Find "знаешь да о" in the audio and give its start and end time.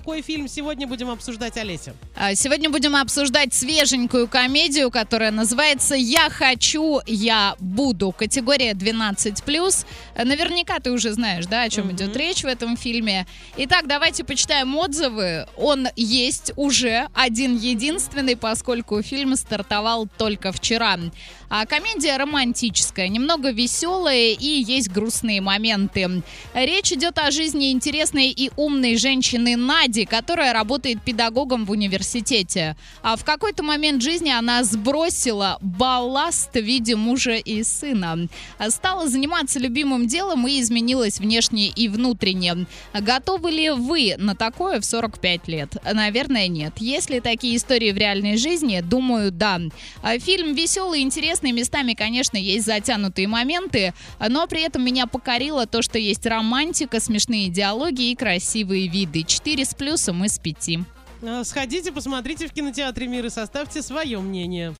11.14-11.70